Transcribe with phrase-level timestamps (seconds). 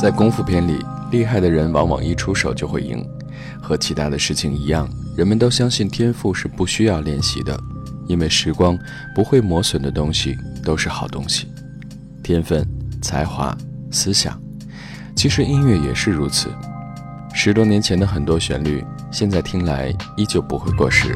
[0.00, 3.06] 在功夫片里，厉害的人往往一出手就会赢。
[3.60, 7.54] 和其他的事情一样，人们都相信天赋是不需要练习的，
[8.06, 8.78] 因为时光
[9.14, 11.48] 不会磨损的东西都是好东西。
[12.22, 12.66] 天分、
[13.02, 13.54] 才华、
[13.90, 14.40] 思想，
[15.14, 16.48] 其实音乐也是如此。
[17.34, 21.14] 十多年前的很多旋律，现在听来依旧不会过时。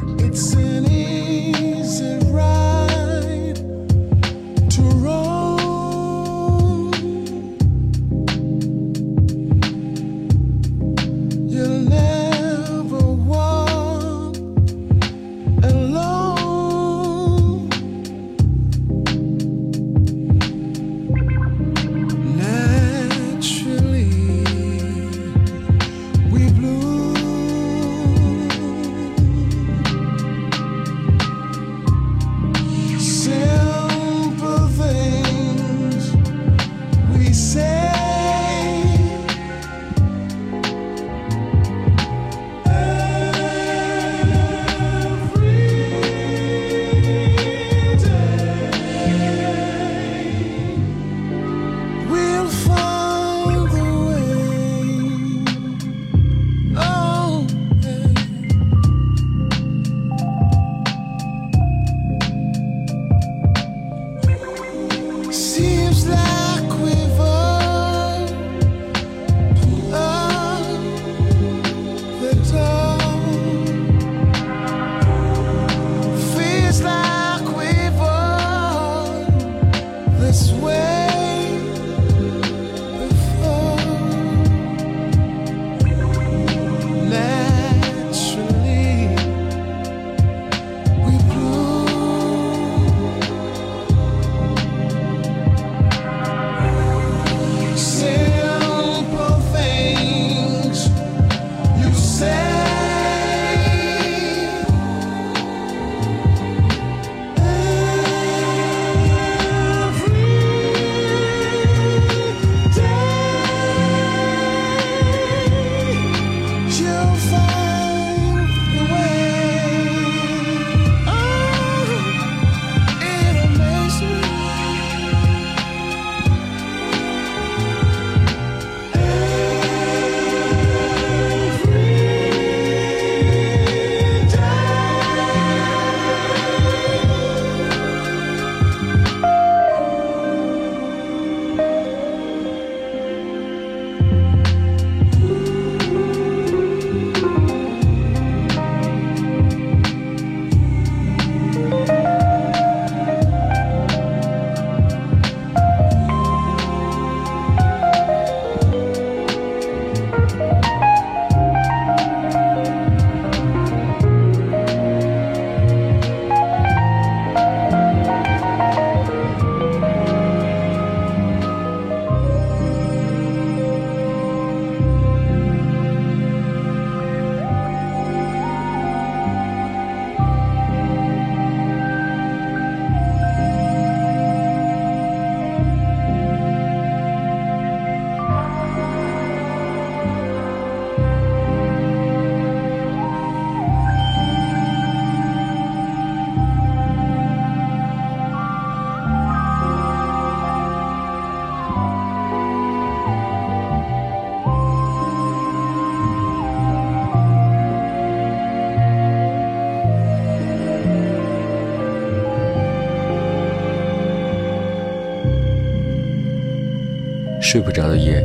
[217.55, 218.21] 睡不着的夜，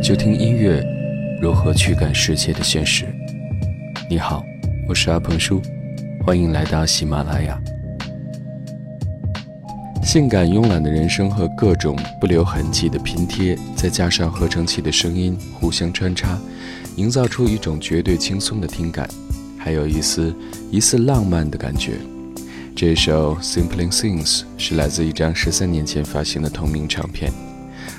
[0.00, 0.80] 就听音乐，
[1.42, 3.06] 如何驱赶世界的现实？
[4.08, 4.44] 你好，
[4.88, 5.60] 我是阿鹏叔，
[6.24, 7.60] 欢迎来到喜马拉雅。
[10.04, 16.38] 性感慵懒的人生和各种不留痕迹的拼贴，再加上合成器的声音互相穿插，
[16.94, 19.08] 营造出一种绝对轻松的听感，
[19.58, 20.32] 还有一丝
[20.70, 21.94] 一丝浪漫的感觉。
[22.76, 27.32] 这首《Simply Things》是来自一张十三年前发行的同名唱片。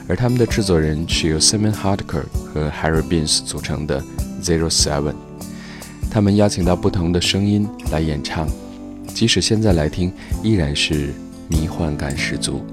[0.10, 4.04] 而他们的制作人是由 Simon Harker 和 Harry Beans 组成的
[4.42, 5.14] Zero Seven，
[6.10, 8.50] 他们邀请到不同的声音来演唱，
[9.14, 10.12] 即使现在来听，
[10.42, 11.14] 依然是
[11.48, 12.66] 迷幻感十足。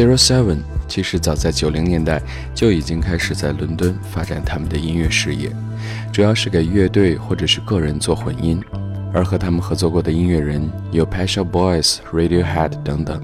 [0.00, 2.22] Zero Seven 其实早在九零年代
[2.54, 5.52] 就已经开始在伦敦发展他们的音乐事业，
[6.10, 8.58] 主要是给乐队或者是个人做混音，
[9.12, 13.22] 而和他们合作过的音乐人有 Pet Shop Boys、Radiohead 等等。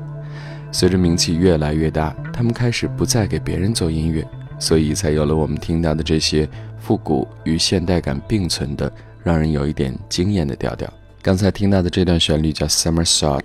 [0.70, 4.22] 随着名气越来越大，他们开始不再给别人做音乐，
[4.58, 6.46] 所以才有了我们听到的这些
[6.78, 8.92] 复古与现代感并存的，
[9.24, 10.92] 让人有一点惊艳的调调。
[11.22, 13.40] 刚才听到的这段旋律叫《Summer Salt》，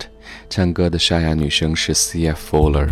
[0.49, 2.57] 唱歌的沙哑女生是 C.F.
[2.57, 2.89] Fuller。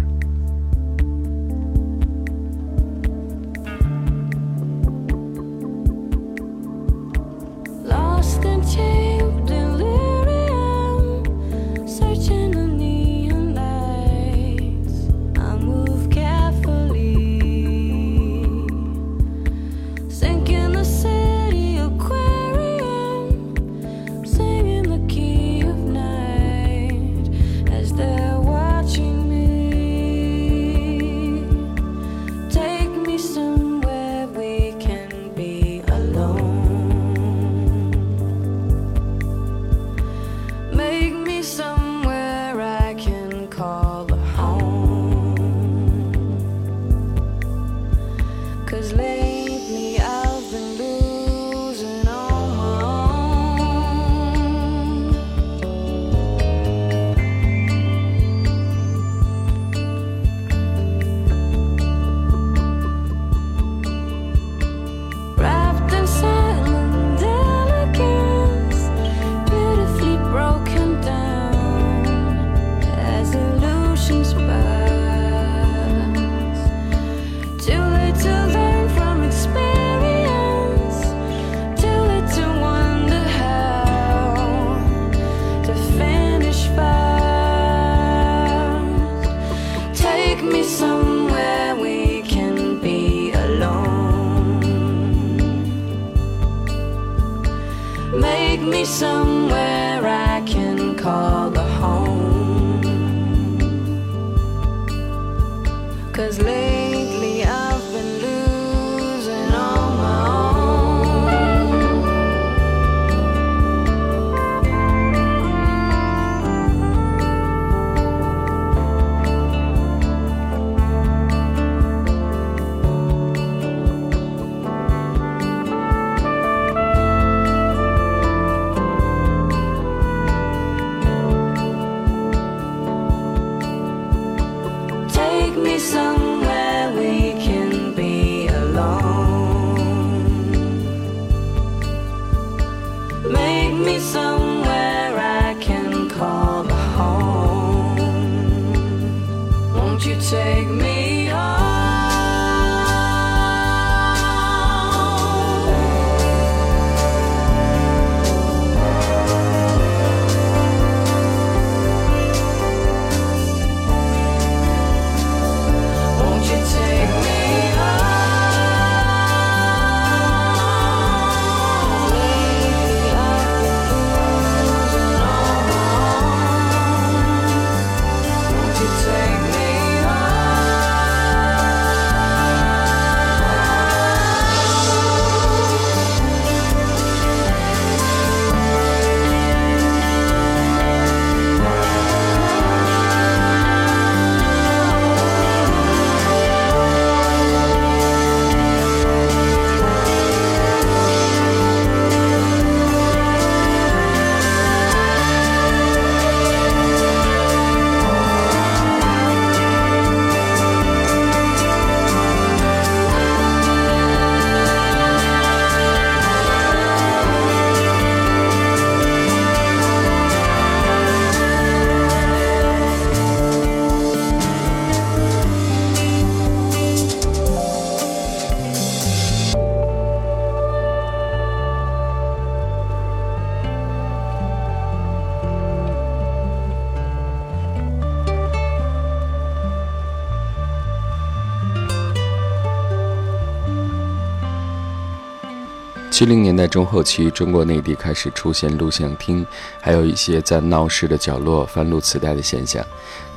[246.19, 249.47] 七零年代中后期，中国内地开始出现录像厅，
[249.79, 252.85] 还有一些在闹市的角落翻录磁带的现象，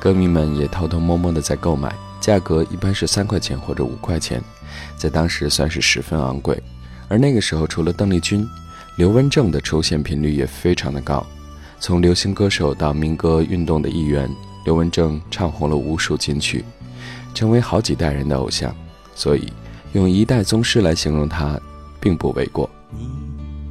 [0.01, 4.43] 歌迷们也偷偷摸摸的在购买，价格一般是三块钱或者五块钱，
[4.97, 6.61] 在当时算是十分昂贵。
[7.07, 8.45] 而那个时候，除了邓丽君，
[8.97, 11.25] 刘文正的出现频率也非常的高，
[11.79, 14.29] 从流行歌手到民歌运动的一员，
[14.65, 16.65] 刘文正唱红了无数金曲。
[17.33, 18.75] 成为好几代人的偶像，
[19.15, 19.53] 所以
[19.93, 21.57] 用一代宗师来形容他，
[22.03, 22.69] 并不为过。
[22.91, 23.07] 你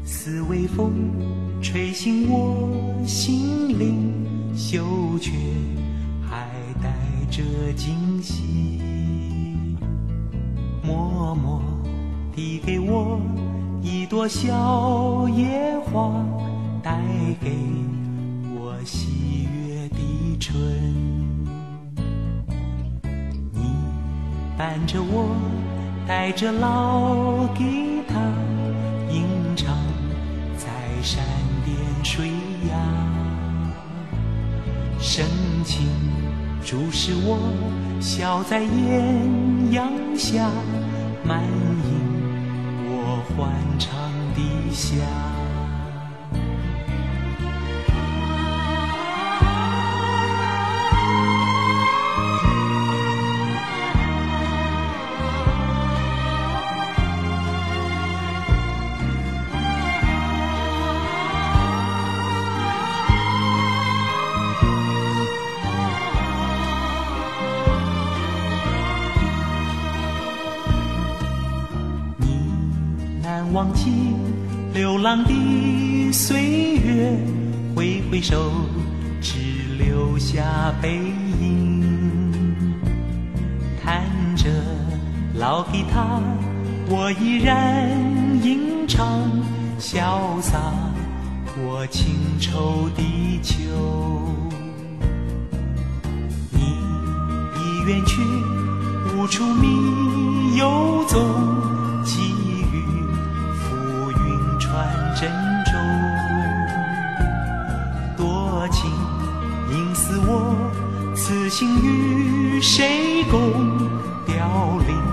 [0.07, 0.91] 似微风，
[1.61, 2.67] 吹醒我
[3.07, 4.11] 心灵，
[4.57, 4.83] 嗅
[5.21, 5.33] 觉
[6.23, 6.49] 还
[6.83, 6.91] 带
[7.31, 7.43] 着
[7.77, 9.67] 惊喜，
[10.83, 11.61] 默默
[12.35, 13.21] 递给我
[13.83, 16.11] 一朵小野花，
[16.83, 16.99] 带
[17.39, 17.51] 给
[18.55, 20.57] 我喜悦的春。
[24.57, 25.37] 伴着我，
[26.07, 27.92] 带着老吉
[35.15, 35.27] 深
[35.63, 35.87] 情
[36.65, 37.39] 注视我，
[38.01, 40.49] 笑在艳阳下，
[41.23, 42.01] 满盈
[42.87, 44.41] 我欢畅的
[44.73, 45.32] 笑。
[73.63, 73.93] 忘记
[74.75, 77.17] 流浪的岁月，
[77.77, 78.51] 挥挥手，
[79.21, 79.39] 只
[79.79, 82.75] 留下背影。
[83.81, 84.03] 弹
[84.35, 84.51] 着
[85.39, 86.21] 老吉他，
[86.89, 87.89] 我依然
[88.43, 89.31] 吟唱，
[89.79, 90.59] 潇洒
[91.55, 93.55] 过情愁的秋。
[96.51, 96.63] 你
[97.55, 98.21] 已远去，
[99.15, 101.52] 无处觅游踪。
[110.27, 110.55] 我，
[111.15, 113.91] 此心与谁共？
[114.25, 115.12] 凋零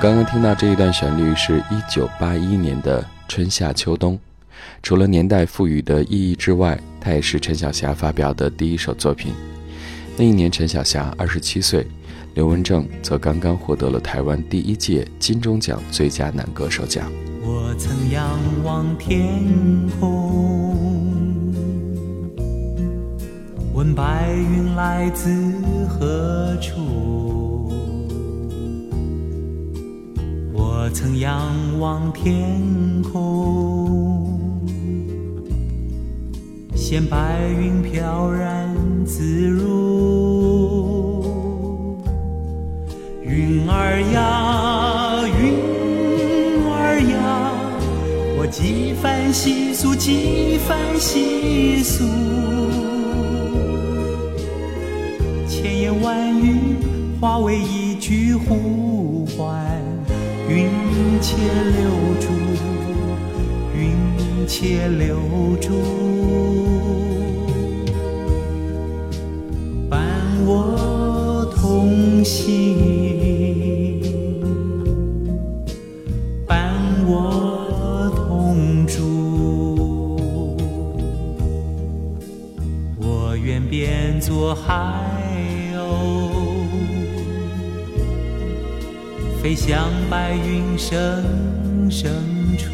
[0.00, 4.14] 刚刚听到这一段旋律是一九八一年的《春夏秋冬》，
[4.82, 9.34] 除了年代赋予的意义之外，它也是陈小霞发表的第一首作品。
[10.16, 11.86] 那一年，陈小霞二十七岁，
[12.32, 17.12] 刘文正则刚刚获得了台湾第一届金钟奖最佳男歌手奖。
[17.42, 19.44] 我曾仰望天
[20.00, 21.52] 空，
[23.74, 25.30] 问白云来自
[25.90, 27.39] 何处。
[30.92, 34.38] 曾仰望天空，
[36.74, 38.68] 见白云飘然
[39.06, 40.60] 自如。
[43.22, 45.54] 云儿呀，云
[46.66, 47.52] 儿呀，
[48.38, 52.04] 我几番细诉，几番细诉，
[55.46, 56.76] 千言万语
[57.20, 58.79] 化为一句呼。
[61.22, 62.26] 且留住，
[63.76, 63.94] 云
[64.46, 65.16] 且留
[65.60, 65.68] 住，
[69.88, 70.00] 伴
[70.46, 74.00] 我同行，
[76.46, 76.72] 伴
[77.06, 78.96] 我同住。
[82.98, 85.19] 我愿变作海。
[89.66, 91.22] 向白云深
[91.90, 92.10] 深
[92.56, 92.70] 处，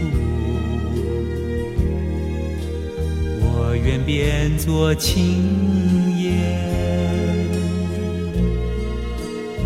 [3.40, 5.42] 我愿变作青
[6.22, 6.60] 烟，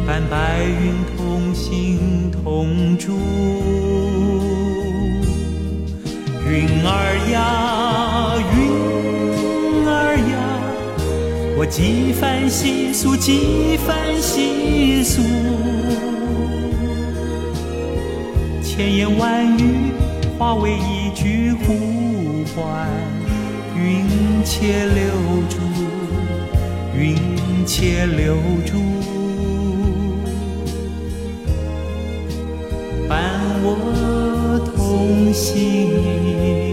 [0.07, 3.13] 伴白云同行同住。
[6.49, 10.35] 云儿呀，云儿呀，
[11.59, 15.21] 我几番细诉，几番细诉。
[18.81, 19.93] 千言万语
[20.39, 22.89] 化为一句呼唤，
[23.77, 24.07] 云
[24.43, 25.13] 且留
[25.51, 25.59] 住，
[26.97, 27.15] 云
[27.67, 28.79] 且留住，
[33.07, 33.21] 伴
[33.63, 36.70] 我同行，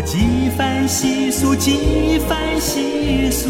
[0.00, 3.48] 几番细数，几番细数，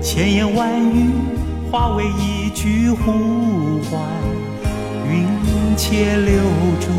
[0.00, 1.10] 千言万语
[1.70, 4.00] 化为一句呼唤，
[5.10, 5.26] 云
[5.76, 6.40] 且留
[6.80, 6.90] 住，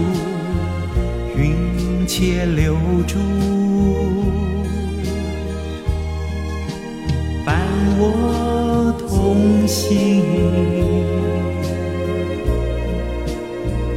[1.35, 2.75] 云且留
[3.07, 3.17] 住，
[7.45, 7.57] 伴
[7.97, 10.23] 我同行，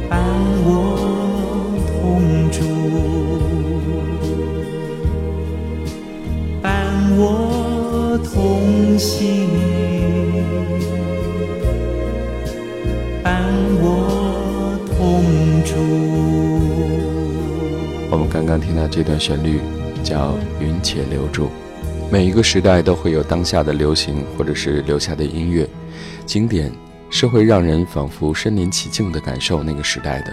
[0.09, 0.19] 伴
[0.65, 1.10] 我
[9.01, 9.49] 同行，
[13.23, 13.43] 伴
[13.81, 15.23] 我同
[15.63, 15.73] 住。
[18.11, 19.59] 我们刚刚听到这段旋律，
[20.03, 21.45] 叫《云且留住》。
[22.11, 25.67] 每一个时代都会有当下的流行，或者是留下的音乐，
[26.27, 26.71] 经典
[27.09, 30.31] 是会让人仿佛身临其境的感受那个时代的。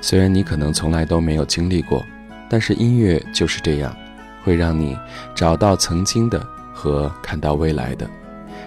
[0.00, 2.02] 虽然你可能从来都没有经历过，
[2.48, 3.94] 但是音乐就是这样，
[4.42, 4.96] 会让你
[5.34, 6.42] 找到曾经的
[6.80, 8.08] 和看到未来的。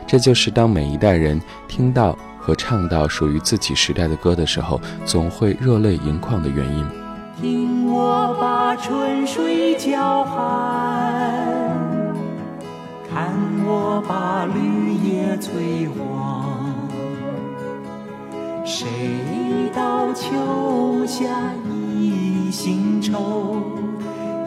[0.06, 6.86] 这就是当每一代人听到和唱到属于自己时代的歌的时候，总会热泪盈眶的原因。
[7.42, 11.44] 听我把春水叫寒，
[13.10, 13.34] 看
[13.66, 16.46] 我把绿叶催黄。
[18.64, 18.88] 谁
[19.76, 21.26] 道秋夏
[22.00, 23.62] 一心愁，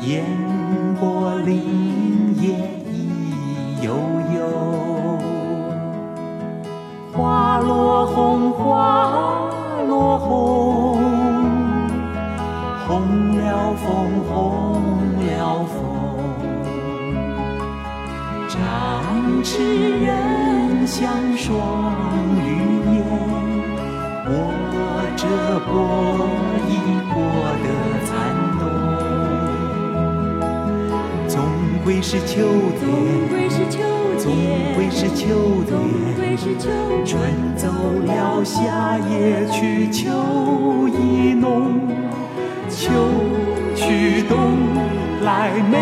[0.02, 0.24] 烟
[1.00, 2.75] 波林叶一
[3.86, 3.92] 悠
[4.34, 4.38] 悠。
[7.12, 8.64] 花落红，花
[9.88, 10.28] 落红。
[12.86, 12.92] 红
[13.36, 13.86] 了枫，
[14.28, 14.34] 红
[15.18, 15.74] 了枫，
[18.48, 18.58] 展
[19.42, 19.54] 翅
[20.04, 21.02] 人像
[21.36, 21.52] 双
[22.36, 22.46] 鱼
[22.94, 22.98] 燕，
[24.28, 24.30] 握
[25.16, 25.24] 着
[25.66, 25.72] 波
[26.68, 26.70] 一
[27.12, 27.14] 波
[27.64, 27.66] 的
[31.86, 32.42] 总归是秋
[32.80, 32.90] 天，
[34.18, 34.34] 总
[34.74, 35.78] 归是秋天，
[37.06, 37.14] 春
[37.54, 37.68] 走
[38.04, 40.10] 了，夏也去，秋
[40.88, 41.78] 意浓。
[42.68, 42.90] 秋
[43.76, 44.36] 去冬
[45.22, 45.78] 来，美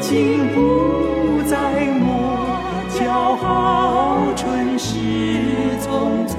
[0.00, 1.58] 景不再
[1.98, 2.46] 磨，
[2.96, 4.94] 叫好春事
[5.82, 6.38] 匆匆，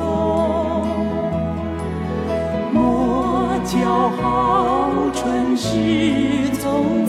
[2.71, 5.75] 莫叫好春事
[6.53, 7.06] 匆匆。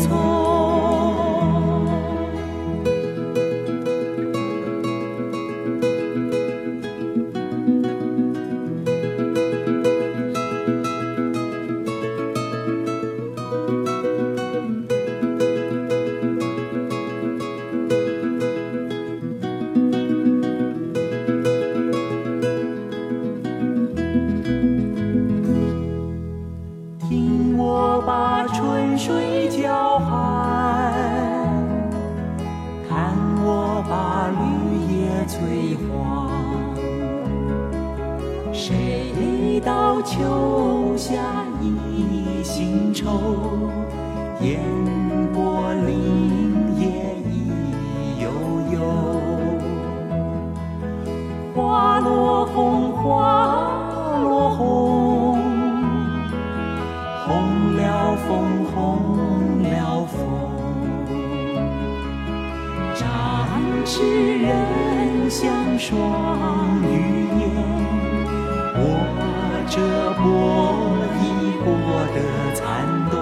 [69.71, 69.81] 着
[70.15, 71.25] 波一
[71.63, 71.67] 波
[72.15, 72.17] 的
[72.55, 72.65] 残
[73.11, 73.13] 冬。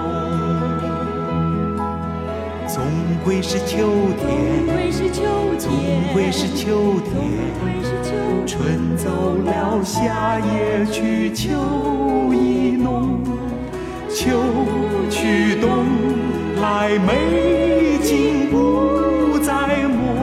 [2.67, 2.81] 总
[3.23, 4.27] 归是秋天，
[5.57, 5.71] 总
[6.13, 7.11] 归是秋天，
[8.45, 9.09] 春走
[9.45, 11.49] 了，夏也去，秋
[12.33, 13.19] 意浓。
[14.09, 14.29] 秋
[15.09, 15.85] 去冬
[16.61, 20.15] 来，美景不再磨，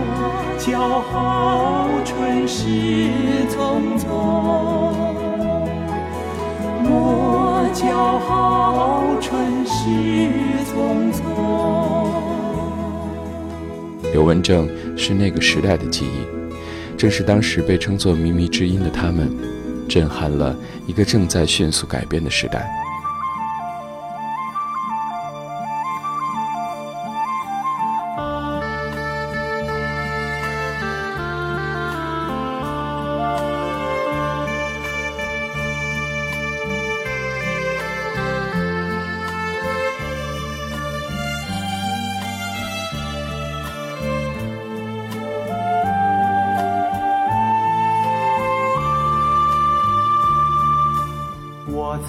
[0.59, 2.67] 叫好春事
[7.75, 9.73] 叫好春事
[10.65, 11.21] 匆匆。
[14.13, 16.25] 刘文正是那个时代的记忆，
[16.97, 19.29] 正是当时被称作“靡靡之音”的他们，
[19.89, 20.57] 震撼了
[20.87, 22.71] 一个正在迅速改变的时代。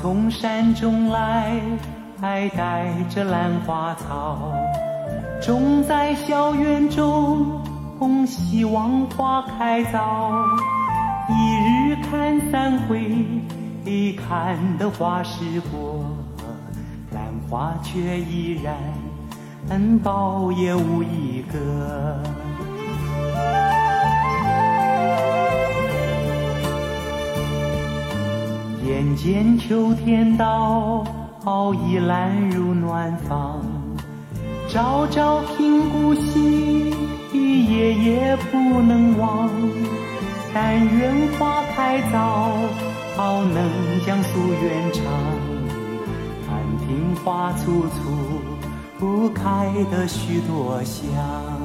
[0.06, 1.60] 从山中来，
[2.22, 2.48] 带
[3.10, 4.54] 着兰花草，
[5.42, 7.60] 种在小园中，
[8.28, 10.32] 希望花开早。
[11.28, 13.26] 一日看三回，
[14.16, 16.06] 看得花时过，
[17.12, 18.78] 兰花却依然
[20.04, 22.20] 苞也无一个。
[28.96, 31.04] 眼见秋天到，
[31.74, 33.62] 已兰入暖房。
[34.70, 36.96] 朝朝频顾惜，
[37.34, 39.50] 夜夜不能忘。
[40.54, 42.50] 但愿花开早，
[43.18, 43.70] 能
[44.06, 44.30] 将夙
[44.64, 45.04] 愿偿。
[46.48, 48.40] 满庭花簇簇，
[48.98, 51.65] 不开得许多香。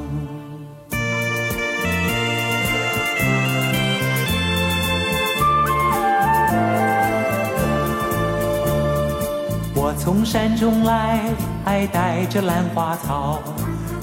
[9.90, 11.18] 我从山中来，
[11.64, 13.40] 带着兰花草，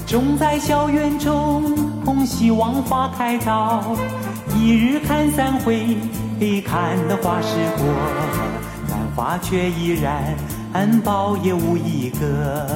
[0.06, 1.64] 种在小园中，
[2.26, 3.82] 希望花开早。
[4.54, 5.96] 一日看三回，
[6.60, 7.86] 看得花时过，
[8.90, 10.36] 兰花却依然
[11.02, 12.66] 苞也无一个。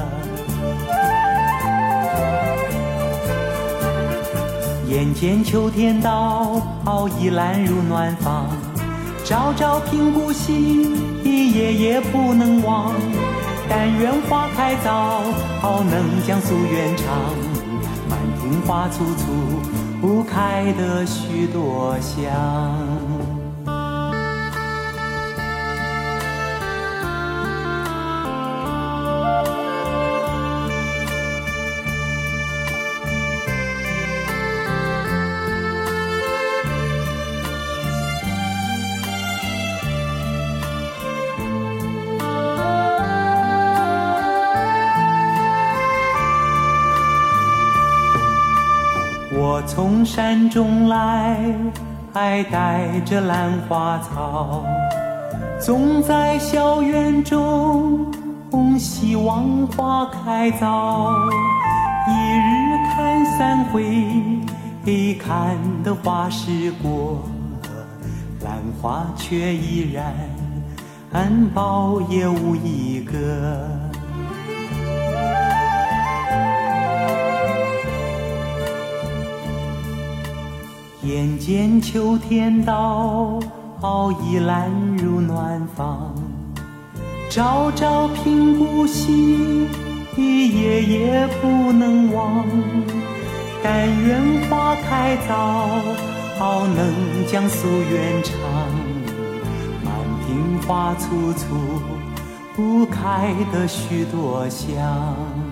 [4.87, 6.59] 眼见秋天到，
[7.19, 8.47] 已兰入暖房。
[9.23, 12.32] 朝朝频顾惜，夜夜不。
[13.99, 15.21] 愿花开早，
[15.61, 17.05] 好能将夙愿偿。
[18.09, 19.25] 满庭花簇簇，
[20.01, 23.02] 不开得许多香。
[50.15, 51.39] 山中来，
[52.13, 52.43] 带
[53.03, 54.63] 着兰花草，
[55.59, 58.05] 种在小园中，
[58.77, 61.11] 希望花开早。
[62.07, 63.83] 一日看三回，
[65.15, 67.23] 看得花时过，
[68.43, 70.13] 兰花却依然
[71.55, 73.91] 苞也无一个。
[81.03, 83.37] 眼见秋天到，
[84.23, 86.15] 已兰入暖房。
[87.29, 89.67] 朝朝频顾惜，
[90.15, 92.45] 夜夜不能忘。
[93.61, 95.67] 但愿花开早，
[96.67, 98.39] 能将夙愿偿。
[99.83, 99.93] 满
[100.25, 101.81] 庭花簇簇，
[102.55, 105.42] 不开得许多香。